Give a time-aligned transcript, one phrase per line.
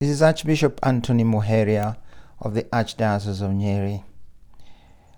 [0.00, 1.96] This is Archbishop Anthony Muheria
[2.38, 4.04] of the Archdiocese of Nyeri.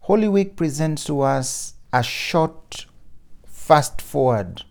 [0.00, 2.86] Holy Week presents to us a short
[3.44, 4.62] fast forward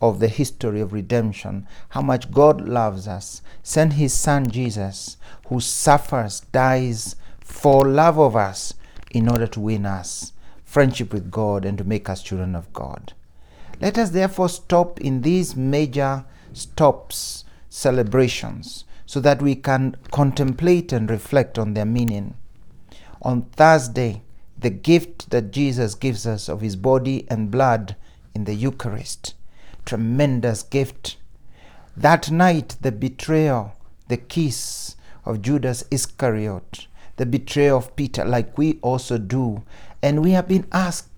[0.00, 5.16] of the history of redemption, how much God loves us, sent his son Jesus,
[5.48, 8.74] who suffers, dies for love of us
[9.10, 13.12] in order to win us friendship with God and to make us children of God.
[13.80, 21.08] Let us therefore stop in these major stops, celebrations, so that we can contemplate and
[21.08, 22.34] reflect on their meaning.
[23.22, 24.20] On Thursday,
[24.58, 27.96] the gift that Jesus gives us of his body and blood
[28.34, 29.32] in the Eucharist,
[29.86, 31.16] tremendous gift.
[31.96, 33.72] That night, the betrayal,
[34.08, 34.94] the kiss
[35.24, 39.62] of Judas Iscariot, the betrayal of Peter, like we also do.
[40.02, 41.08] And we have been asked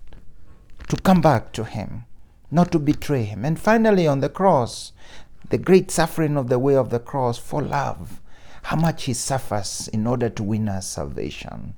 [0.87, 2.05] to come back to him,
[2.49, 3.43] not to betray him.
[3.43, 4.93] And finally, on the cross,
[5.51, 8.21] the great suffering of the way of the cross for love,
[8.63, 11.75] how much he suffers in order to win us salvation.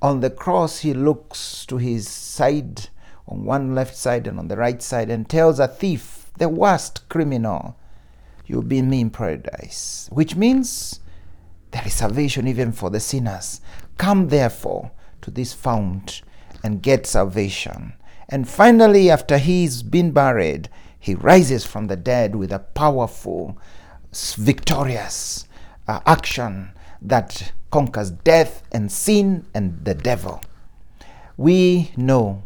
[0.00, 2.88] On the cross, he looks to his side,
[3.26, 7.08] on one left side and on the right side, and tells a thief, the worst
[7.08, 7.76] criminal,
[8.48, 11.00] You'll be me in paradise, which means
[11.70, 13.60] there is salvation even for the sinners.
[13.98, 16.22] Come therefore to this fount
[16.64, 17.92] and get salvation.
[18.26, 23.58] And finally, after he's been buried, he rises from the dead with a powerful,
[24.12, 25.46] victorious
[25.86, 30.42] uh, action that conquers death and sin and the devil.
[31.36, 32.42] We know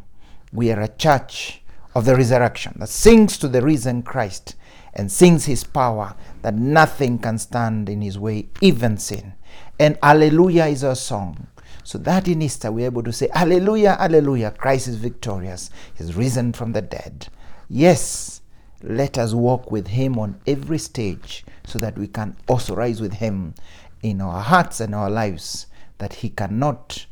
[0.53, 1.63] we are a church
[1.95, 4.55] of the resurrection that sings to the risen Christ
[4.95, 9.35] and sings his power that nothing can stand in his way, even sin.
[9.79, 11.47] And Alleluia is our song.
[11.85, 16.53] So that in Easter we're able to say, Alleluia, Alleluia, Christ is victorious, he's risen
[16.53, 17.29] from the dead.
[17.69, 18.42] Yes,
[18.83, 23.15] let us walk with Him on every stage so that we can also rise with
[23.15, 23.55] Him
[24.03, 25.67] in our hearts and our lives,
[25.99, 27.07] that He cannot,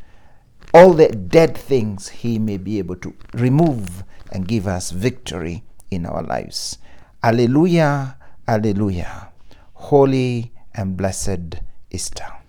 [0.74, 6.06] all the dead things He may be able to remove and give us victory in
[6.06, 6.78] our lives.
[7.22, 8.16] Alleluia,
[8.48, 9.28] Alleluia.
[9.74, 11.56] Holy and blessed
[11.90, 12.39] Easter.